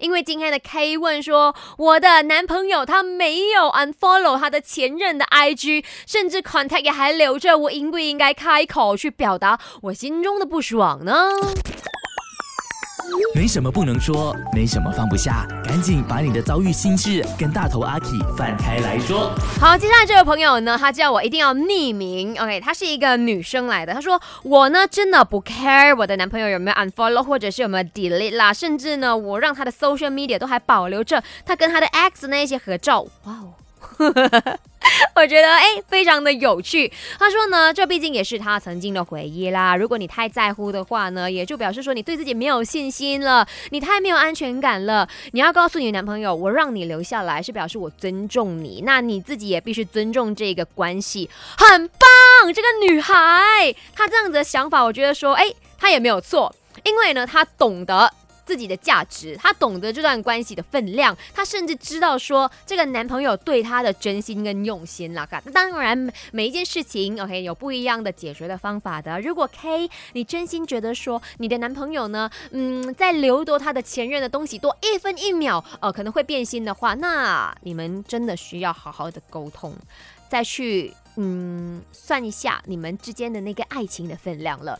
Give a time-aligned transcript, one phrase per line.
[0.00, 11.30] 因为今天的 K 问说，我的男朋友他没有 unfollow 他的前任的 IG，甚至 contact 也还留着，我应不应该开口去表达我心中的不爽呢？
[13.34, 18.06] 没什么不能说，没什么放不下，赶紧把你的遭遇心事跟大头阿 K
[18.36, 19.30] 放开来说。
[19.60, 22.36] 好，接下来这位朋友呢，他叫我一定要匿名。
[22.40, 23.94] OK，她是一个女生来的。
[23.94, 33.02] 她说我呢真的不 care 我的男朋友有没有 unfollow 或者是有没有 delete 啦，甚至呢我让他的 social media 都还保留着他跟他的 ex 那些合照。
[33.24, 33.54] 哇哦！
[35.16, 36.90] 我觉得哎，非常的有趣。
[37.18, 39.76] 他说呢，这毕竟也是他曾经的回忆啦。
[39.76, 45.08] 如果你太在乎的话呢，也就表示说你对自己没有信心了，你太没有安全感了。
[45.32, 51.28] 你要告诉你男朋友，我让你留下来是表示我尊重你，那你自己也必须尊重这个关系。
[51.58, 53.14] 很棒，这个女孩
[53.94, 58.12] 她这样子的想法，我觉得说哎，她也没有错，因为呢，她懂得。
[58.50, 65.24] 自己的价值，她懂得这段关系的分量，她甚至知道说这个男朋友对她的真心跟用心啦。
[65.44, 69.20] 那当然，每一件事情，OK，有不一样的解决的方法的。
[69.20, 79.72] 如果 K，你真心觉得说你的男朋友呢，嗯，在留夺他的前任的东西多一分一秒，呃，可能会变心的话，那你们真的需要好好的沟通，
[80.28, 84.78] 再去嗯算一下你们之间的那个爱情的分量了。